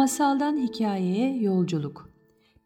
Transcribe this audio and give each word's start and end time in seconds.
Masaldan 0.00 0.56
hikayeye 0.56 1.36
yolculuk. 1.42 2.10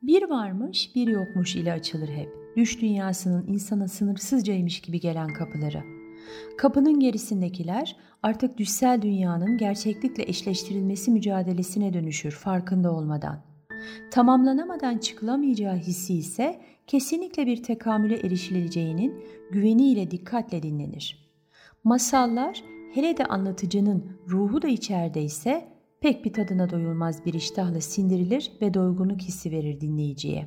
Bir 0.02 0.22
varmış, 0.22 0.90
bir 0.94 1.08
yokmuş 1.08 1.56
ile 1.56 1.72
açılır 1.72 2.08
hep. 2.08 2.28
Düş 2.56 2.80
dünyasının 2.80 3.46
insana 3.46 3.88
sınırsızcaymış 3.88 4.80
gibi 4.80 5.00
gelen 5.00 5.32
kapıları. 5.32 5.82
Kapının 6.58 7.00
gerisindekiler 7.00 7.96
artık 8.22 8.58
düşsel 8.58 9.02
dünyanın 9.02 9.58
gerçeklikle 9.58 10.22
eşleştirilmesi 10.22 11.10
mücadelesine 11.10 11.94
dönüşür 11.94 12.30
farkında 12.30 12.92
olmadan. 12.92 13.44
Tamamlanamadan 14.10 14.98
çıkılamayacağı 14.98 15.76
hissi 15.76 16.14
ise 16.14 16.60
kesinlikle 16.86 17.46
bir 17.46 17.62
tekamüle 17.62 18.16
erişileceğinin 18.16 19.24
güveniyle 19.52 20.10
dikkatle 20.10 20.62
dinlenir. 20.62 21.30
Masallar 21.84 22.64
hele 22.94 23.16
de 23.16 23.24
anlatıcının 23.24 24.18
ruhu 24.28 24.62
da 24.62 24.68
içerideyse 24.68 25.73
pek 26.04 26.24
bir 26.24 26.32
tadına 26.32 26.70
doyulmaz 26.70 27.26
bir 27.26 27.34
iştahla 27.34 27.80
sindirilir 27.80 28.52
ve 28.60 28.74
doygunluk 28.74 29.20
hissi 29.20 29.50
verir 29.50 29.80
dinleyiciye. 29.80 30.46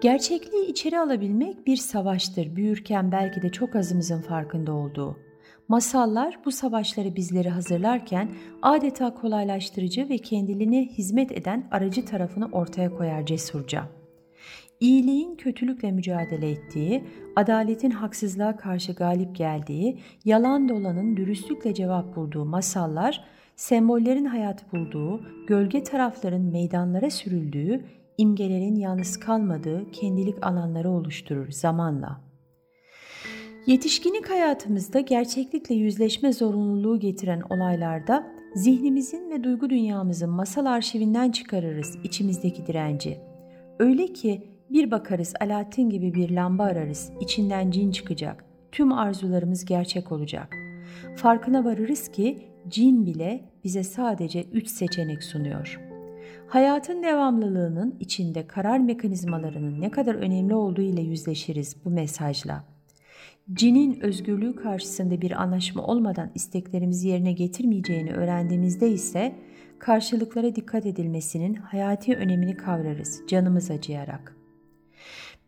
Gerçekliği 0.00 0.66
içeri 0.66 0.98
alabilmek 0.98 1.66
bir 1.66 1.76
savaştır, 1.76 2.56
büyürken 2.56 3.12
belki 3.12 3.42
de 3.42 3.48
çok 3.48 3.76
azımızın 3.76 4.20
farkında 4.20 4.72
olduğu. 4.72 5.16
Masallar 5.68 6.38
bu 6.44 6.52
savaşları 6.52 7.16
bizleri 7.16 7.48
hazırlarken 7.48 8.28
adeta 8.62 9.14
kolaylaştırıcı 9.14 10.08
ve 10.08 10.18
kendiline 10.18 10.86
hizmet 10.86 11.32
eden 11.32 11.68
aracı 11.70 12.04
tarafını 12.04 12.48
ortaya 12.52 12.94
koyar 12.94 13.26
cesurca. 13.26 13.88
İyiliğin 14.80 15.36
kötülükle 15.36 15.92
mücadele 15.92 16.50
ettiği, 16.50 17.04
adaletin 17.36 17.90
haksızlığa 17.90 18.56
karşı 18.56 18.92
galip 18.92 19.36
geldiği, 19.36 19.98
yalan 20.24 20.68
dolanın 20.68 21.16
dürüstlükle 21.16 21.74
cevap 21.74 22.16
bulduğu 22.16 22.44
masallar 22.44 23.38
sembollerin 23.58 24.24
hayat 24.24 24.72
bulduğu, 24.72 25.20
gölge 25.46 25.82
tarafların 25.82 26.40
meydanlara 26.40 27.10
sürüldüğü, 27.10 27.84
imgelerin 28.18 28.76
yalnız 28.76 29.20
kalmadığı 29.20 29.90
kendilik 29.90 30.46
alanları 30.46 30.90
oluşturur 30.90 31.50
zamanla. 31.50 32.20
Yetişkinlik 33.66 34.30
hayatımızda 34.30 35.00
gerçeklikle 35.00 35.74
yüzleşme 35.74 36.32
zorunluluğu 36.32 37.00
getiren 37.00 37.42
olaylarda 37.50 38.26
zihnimizin 38.54 39.30
ve 39.30 39.44
duygu 39.44 39.70
dünyamızın 39.70 40.30
masal 40.30 40.66
arşivinden 40.66 41.30
çıkarırız 41.30 41.96
içimizdeki 42.04 42.66
direnci. 42.66 43.18
Öyle 43.78 44.06
ki 44.06 44.42
bir 44.70 44.90
bakarız 44.90 45.34
Alaaddin 45.40 45.90
gibi 45.90 46.14
bir 46.14 46.30
lamba 46.30 46.64
ararız, 46.64 47.12
içinden 47.20 47.70
cin 47.70 47.90
çıkacak, 47.90 48.44
tüm 48.72 48.92
arzularımız 48.92 49.64
gerçek 49.64 50.12
olacak. 50.12 50.56
Farkına 51.16 51.64
varırız 51.64 52.08
ki 52.08 52.38
cin 52.70 53.06
bile 53.06 53.44
bize 53.64 53.82
sadece 53.82 54.42
üç 54.42 54.68
seçenek 54.68 55.22
sunuyor. 55.24 55.80
Hayatın 56.46 57.02
devamlılığının 57.02 57.96
içinde 58.00 58.46
karar 58.46 58.78
mekanizmalarının 58.78 59.80
ne 59.80 59.90
kadar 59.90 60.14
önemli 60.14 60.54
olduğu 60.54 60.82
ile 60.82 61.00
yüzleşiriz 61.00 61.76
bu 61.84 61.90
mesajla. 61.90 62.64
Cinin 63.52 64.00
özgürlüğü 64.00 64.56
karşısında 64.56 65.20
bir 65.20 65.42
anlaşma 65.42 65.86
olmadan 65.86 66.30
isteklerimizi 66.34 67.08
yerine 67.08 67.32
getirmeyeceğini 67.32 68.12
öğrendiğimizde 68.12 68.90
ise 68.90 69.36
karşılıklara 69.78 70.54
dikkat 70.54 70.86
edilmesinin 70.86 71.54
hayati 71.54 72.16
önemini 72.16 72.56
kavrarız 72.56 73.20
canımız 73.28 73.70
acıyarak. 73.70 74.36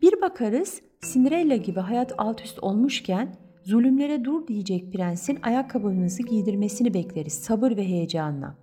Bir 0.03 0.21
bakarız 0.21 0.83
Cinderella 1.13 1.57
gibi 1.57 1.81
hayat 1.81 2.13
alt 2.19 2.41
üst 2.45 2.59
olmuşken 2.63 3.35
Zulümlere 3.71 4.25
dur 4.25 4.47
diyecek 4.47 4.93
prensin 4.93 5.39
ayakkabımızı 5.43 6.23
giydirmesini 6.23 6.95
bekleriz 6.95 7.33
sabır 7.33 7.77
ve 7.77 7.85
heyecanla. 7.85 8.55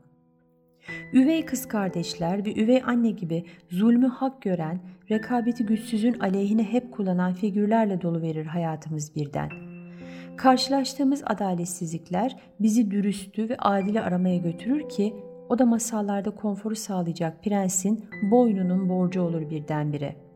Üvey 1.13 1.45
kız 1.45 1.67
kardeşler 1.67 2.45
ve 2.45 2.63
üvey 2.63 2.81
anne 2.85 3.11
gibi 3.11 3.45
zulmü 3.69 4.07
hak 4.07 4.41
gören, 4.41 4.79
rekabeti 5.11 5.65
güçsüzün 5.65 6.19
aleyhine 6.19 6.63
hep 6.63 6.91
kullanan 6.91 7.33
figürlerle 7.33 8.01
dolu 8.01 8.21
verir 8.21 8.45
hayatımız 8.45 9.15
birden. 9.15 9.49
Karşılaştığımız 10.37 11.23
adaletsizlikler 11.25 12.35
bizi 12.59 12.91
dürüstü 12.91 13.49
ve 13.49 13.57
adili 13.57 14.01
aramaya 14.01 14.37
götürür 14.37 14.89
ki 14.89 15.13
o 15.49 15.59
da 15.59 15.65
masallarda 15.65 16.31
konforu 16.31 16.75
sağlayacak 16.75 17.43
prensin 17.43 18.05
boynunun 18.31 18.89
borcu 18.89 19.21
olur 19.21 19.49
birdenbire.'' 19.49 20.26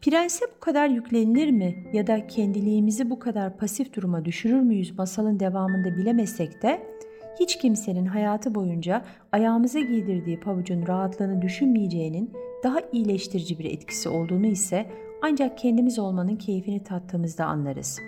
Prense 0.00 0.46
bu 0.56 0.60
kadar 0.60 0.88
yüklenilir 0.88 1.50
mi 1.50 1.84
ya 1.92 2.06
da 2.06 2.26
kendiliğimizi 2.26 3.10
bu 3.10 3.18
kadar 3.18 3.56
pasif 3.56 3.94
duruma 3.94 4.24
düşürür 4.24 4.60
müyüz 4.60 4.98
masalın 4.98 5.40
devamında 5.40 5.96
bilemesek 5.96 6.62
de 6.62 6.82
hiç 7.40 7.58
kimsenin 7.58 8.06
hayatı 8.06 8.54
boyunca 8.54 9.04
ayağımıza 9.32 9.80
giydirdiği 9.80 10.40
pabucun 10.40 10.86
rahatlığını 10.86 11.42
düşünmeyeceğinin 11.42 12.32
daha 12.64 12.80
iyileştirici 12.92 13.58
bir 13.58 13.64
etkisi 13.64 14.08
olduğunu 14.08 14.46
ise 14.46 14.86
ancak 15.22 15.58
kendimiz 15.58 15.98
olmanın 15.98 16.36
keyfini 16.36 16.84
tattığımızda 16.84 17.44
anlarız. 17.44 17.98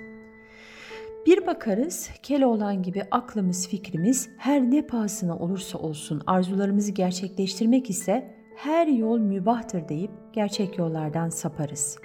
Bir 1.26 1.46
bakarız 1.46 2.10
Keloğlan 2.22 2.82
gibi 2.82 3.02
aklımız 3.10 3.68
fikrimiz 3.68 4.28
her 4.38 4.62
ne 4.62 4.86
pahasına 4.86 5.38
olursa 5.38 5.78
olsun 5.78 6.22
arzularımızı 6.26 6.92
gerçekleştirmek 6.92 7.90
ise 7.90 8.37
her 8.58 8.86
yol 8.86 9.18
mübahtır 9.18 9.88
deyip 9.88 10.10
gerçek 10.32 10.78
yollardan 10.78 11.28
saparız. 11.28 11.98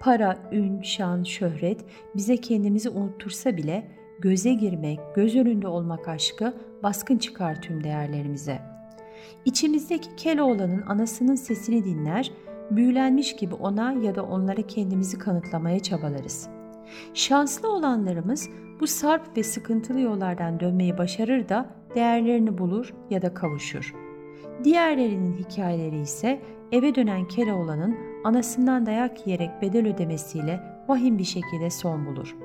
Para, 0.00 0.38
ün, 0.52 0.82
şan, 0.82 1.22
şöhret 1.22 1.84
bize 2.16 2.36
kendimizi 2.36 2.90
unuttursa 2.90 3.56
bile 3.56 3.90
göze 4.18 4.52
girmek, 4.52 5.00
göz 5.14 5.36
önünde 5.36 5.68
olmak 5.68 6.08
aşkı 6.08 6.54
baskın 6.82 7.18
çıkar 7.18 7.62
tüm 7.62 7.84
değerlerimize. 7.84 8.58
İçimizdeki 9.44 10.16
Keloğlan'ın 10.16 10.82
anasının 10.86 11.34
sesini 11.34 11.84
dinler, 11.84 12.32
büyülenmiş 12.70 13.36
gibi 13.36 13.54
ona 13.54 13.92
ya 13.92 14.14
da 14.14 14.22
onlara 14.22 14.62
kendimizi 14.62 15.18
kanıtlamaya 15.18 15.80
çabalarız. 15.80 16.48
Şanslı 17.14 17.72
olanlarımız 17.72 18.48
bu 18.80 18.86
sarp 18.86 19.36
ve 19.36 19.42
sıkıntılı 19.42 20.00
yollardan 20.00 20.60
dönmeyi 20.60 20.98
başarır 20.98 21.48
da 21.48 21.66
değerlerini 21.94 22.58
bulur 22.58 22.94
ya 23.10 23.22
da 23.22 23.34
kavuşur.'' 23.34 24.07
Diğerlerinin 24.64 25.36
hikayeleri 25.36 26.00
ise 26.00 26.40
eve 26.72 26.94
dönen 26.94 27.28
Keloğlan'ın 27.28 27.96
anasından 28.24 28.86
dayak 28.86 29.26
yiyerek 29.26 29.62
bedel 29.62 29.86
ödemesiyle 29.86 30.60
vahim 30.88 31.18
bir 31.18 31.24
şekilde 31.24 31.70
son 31.70 32.06
bulur. 32.06 32.36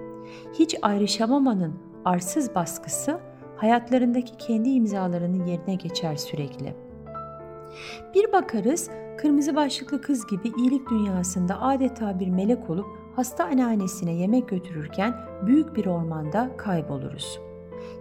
Hiç 0.54 0.76
ayrışamamanın 0.82 1.74
arsız 2.06 2.56
baskısı 2.56 3.20
hayatlarındaki 3.56 4.38
kendi 4.38 4.70
imzalarının 4.70 5.46
yerine 5.46 5.76
geçer 5.76 6.16
sürekli. 6.16 6.76
Bir 8.16 8.32
bakarız 8.32 8.90
kırmızı 9.18 9.56
başlıklı 9.56 10.02
kız 10.02 10.28
gibi 10.28 10.52
iyilik 10.58 10.90
dünyasında 10.90 11.62
adeta 11.62 12.20
bir 12.20 12.30
melek 12.30 12.70
olup 12.70 12.86
hasta 13.16 13.46
anneannesine 13.46 14.14
yemek 14.14 14.50
götürürken 14.50 15.16
büyük 15.46 15.76
bir 15.76 15.86
ormanda 15.86 16.58
kayboluruz. 16.58 17.40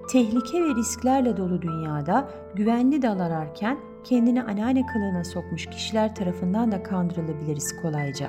Tehlike 0.09 0.65
ve 0.65 0.75
risklerle 0.75 1.37
dolu 1.37 1.63
dünyada 1.63 2.29
güvenli 2.55 3.03
dal 3.03 3.21
ararken 3.21 3.79
kendini 4.05 4.43
anneanne 4.43 4.87
kılığına 4.87 5.25
sokmuş 5.25 5.67
kişiler 5.67 6.15
tarafından 6.15 6.73
da 6.73 6.83
kandırılabiliriz 6.83 7.77
kolayca. 7.83 8.29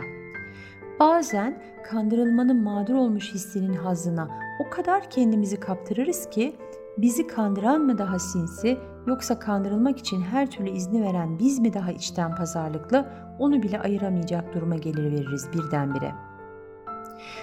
Bazen 1.00 1.61
kandırılmanın 1.84 2.63
mağdur 2.63 2.94
olmuş 2.94 3.34
hissinin 3.34 3.73
hazına 3.73 4.29
o 4.59 4.69
kadar 4.69 5.09
kendimizi 5.09 5.59
kaptırırız 5.59 6.29
ki 6.29 6.56
bizi 6.97 7.28
kandıran 7.28 7.81
mı 7.81 7.97
daha 7.97 8.19
sinsi 8.19 8.78
yoksa 9.07 9.39
kandırılmak 9.39 10.00
için 10.00 10.22
her 10.22 10.51
türlü 10.51 10.69
izni 10.69 11.03
veren 11.03 11.39
biz 11.39 11.59
mi 11.59 11.73
daha 11.73 11.91
içten 11.91 12.35
pazarlıklı 12.35 13.05
onu 13.40 13.63
bile 13.63 13.79
ayıramayacak 13.79 14.53
duruma 14.53 14.75
gelir 14.75 15.11
veririz 15.11 15.47
birdenbire. 15.53 16.11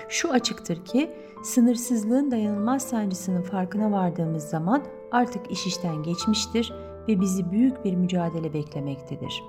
Şu 0.09 0.33
açıktır 0.33 0.85
ki 0.85 1.11
sınırsızlığın 1.45 2.31
dayanılmaz 2.31 2.83
sancısının 2.83 3.43
farkına 3.43 3.93
vardığımız 3.93 4.45
zaman 4.45 4.83
artık 5.13 5.51
iş 5.51 5.67
işten 5.67 6.03
geçmiştir 6.03 6.73
ve 7.11 7.21
bizi 7.21 7.51
büyük 7.51 7.85
bir 7.85 7.95
mücadele 7.95 8.53
beklemektedir. 8.55 9.45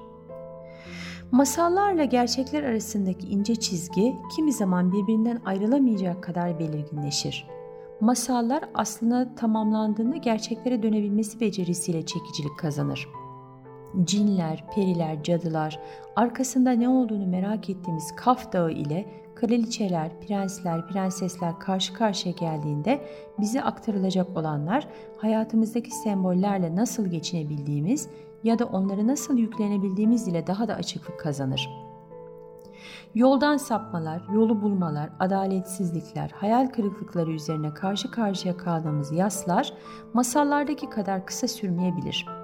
Masallarla 1.31 2.03
gerçekler 2.03 2.63
arasındaki 2.63 3.27
ince 3.27 3.55
çizgi 3.55 4.15
kimi 4.35 4.53
zaman 4.53 4.91
birbirinden 4.91 5.41
ayrılamayacak 5.45 6.23
kadar 6.23 6.59
belirginleşir. 6.59 7.47
Masallar 7.99 8.63
aslında 8.73 9.35
tamamlandığında 9.35 10.17
gerçeklere 10.17 10.83
dönebilmesi 10.83 11.39
becerisiyle 11.39 12.05
çekicilik 12.05 12.59
kazanır. 12.59 13.09
Cinler, 14.03 14.65
periler, 14.75 15.23
cadılar, 15.23 15.79
arkasında 16.15 16.71
ne 16.71 16.89
olduğunu 16.89 17.27
merak 17.27 17.69
ettiğimiz 17.69 18.15
Kaf 18.15 18.53
Dağı 18.53 18.71
ile 18.71 19.05
kraliçeler, 19.41 20.19
prensler, 20.19 20.87
prensesler 20.87 21.59
karşı 21.59 21.93
karşıya 21.93 22.35
geldiğinde 22.39 23.01
bize 23.39 23.61
aktarılacak 23.61 24.37
olanlar 24.37 24.87
hayatımızdaki 25.17 25.91
sembollerle 25.91 26.75
nasıl 26.75 27.07
geçinebildiğimiz 27.07 28.09
ya 28.43 28.59
da 28.59 28.65
onları 28.65 29.07
nasıl 29.07 29.37
yüklenebildiğimiz 29.37 30.27
ile 30.27 30.47
daha 30.47 30.67
da 30.67 30.75
açıklık 30.75 31.19
kazanır. 31.19 31.69
Yoldan 33.15 33.57
sapmalar, 33.57 34.23
yolu 34.33 34.61
bulmalar, 34.61 35.09
adaletsizlikler, 35.19 36.29
hayal 36.29 36.67
kırıklıkları 36.67 37.31
üzerine 37.31 37.73
karşı 37.73 38.11
karşıya 38.11 38.57
kaldığımız 38.57 39.11
yaslar 39.11 39.73
masallardaki 40.13 40.89
kadar 40.89 41.25
kısa 41.25 41.47
sürmeyebilir. 41.47 42.40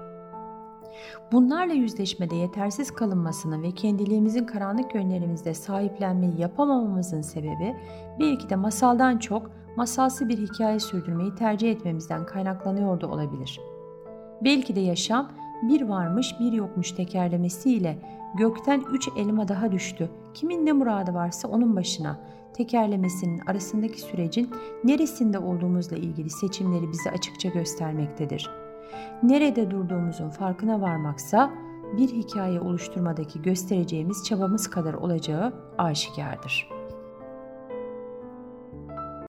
Bunlarla 1.32 1.72
yüzleşmede 1.72 2.36
yetersiz 2.36 2.90
kalınmasını 2.90 3.62
ve 3.62 3.70
kendiliğimizin 3.70 4.44
karanlık 4.44 4.94
yönlerimizde 4.94 5.54
sahiplenmeyi 5.54 6.40
yapamamamızın 6.40 7.20
sebebi 7.20 7.76
belki 8.18 8.50
de 8.50 8.56
masaldan 8.56 9.18
çok 9.18 9.50
masalsı 9.76 10.28
bir 10.28 10.38
hikaye 10.38 10.80
sürdürmeyi 10.80 11.34
tercih 11.34 11.70
etmemizden 11.70 12.26
kaynaklanıyor 12.26 13.00
da 13.00 13.06
olabilir. 13.06 13.60
Belki 14.44 14.76
de 14.76 14.80
yaşam 14.80 15.28
bir 15.62 15.82
varmış 15.82 16.34
bir 16.40 16.52
yokmuş 16.52 16.92
tekerlemesiyle 16.92 17.98
gökten 18.38 18.84
üç 18.92 19.08
elma 19.16 19.48
daha 19.48 19.72
düştü. 19.72 20.10
Kimin 20.34 20.66
ne 20.66 20.72
muradı 20.72 21.14
varsa 21.14 21.48
onun 21.48 21.76
başına. 21.76 22.18
Tekerlemesinin 22.54 23.40
arasındaki 23.46 24.00
sürecin 24.00 24.50
neresinde 24.84 25.38
olduğumuzla 25.38 25.96
ilgili 25.96 26.30
seçimleri 26.30 26.92
bize 26.92 27.10
açıkça 27.10 27.48
göstermektedir. 27.48 28.50
Nerede 29.22 29.70
durduğumuzun 29.70 30.30
farkına 30.30 30.80
varmaksa 30.80 31.50
bir 31.96 32.08
hikaye 32.08 32.60
oluşturmadaki 32.60 33.42
göstereceğimiz 33.42 34.24
çabamız 34.24 34.70
kadar 34.70 34.94
olacağı 34.94 35.52
aşikardır.'' 35.78 36.77